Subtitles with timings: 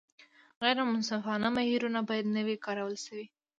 [0.61, 3.25] غیر منصفانه بهیرونه باید نه وي کارول شوي.